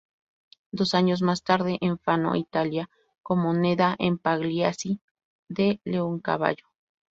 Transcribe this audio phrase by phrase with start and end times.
[0.71, 2.89] Dos años más tarde en Fano, Italia,
[3.21, 4.99] como Nedda en "Pagliacci"
[5.47, 6.65] de Leoncavallo.